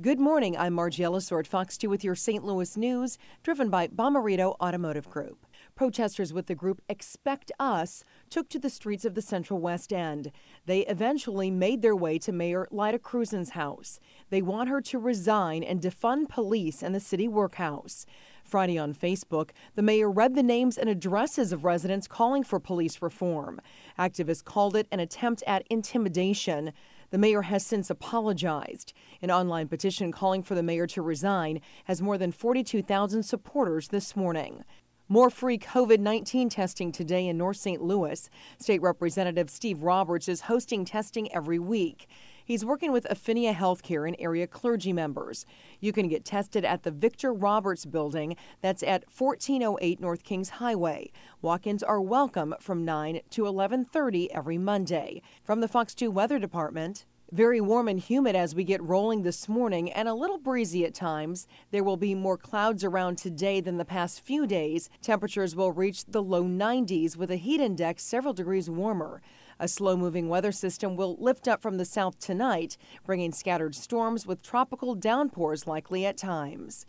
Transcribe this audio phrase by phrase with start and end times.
[0.00, 0.56] Good morning.
[0.56, 2.42] I'm Margie Ellisor, Fox 2 with your St.
[2.42, 5.46] Louis news, driven by Bomarito Automotive Group.
[5.76, 10.32] Protesters with the group Expect Us took to the streets of the Central West End.
[10.66, 14.00] They eventually made their way to Mayor Lyda Krewson's house.
[14.30, 18.04] They want her to resign and defund police and the city workhouse.
[18.42, 23.00] Friday on Facebook, the mayor read the names and addresses of residents calling for police
[23.00, 23.60] reform.
[23.96, 26.72] Activists called it an attempt at intimidation.
[27.10, 28.92] The mayor has since apologized.
[29.22, 34.16] An online petition calling for the mayor to resign has more than 42,000 supporters this
[34.16, 34.64] morning.
[35.08, 37.82] More free COVID 19 testing today in North St.
[37.82, 38.30] Louis.
[38.58, 42.08] State Representative Steve Roberts is hosting testing every week.
[42.46, 45.46] He's working with Affinia Healthcare and area clergy members.
[45.80, 51.10] You can get tested at the Victor Roberts building that's at 1408 North Kingshighway.
[51.40, 55.22] Walk-ins are welcome from 9 to 11:30 every Monday.
[55.42, 59.48] From the Fox 2 Weather Department, very warm and humid as we get rolling this
[59.48, 61.48] morning and a little breezy at times.
[61.72, 64.88] There will be more clouds around today than the past few days.
[65.02, 69.20] Temperatures will reach the low 90s with a heat index several degrees warmer.
[69.58, 74.28] A slow moving weather system will lift up from the south tonight, bringing scattered storms
[74.28, 76.86] with tropical downpours likely at times.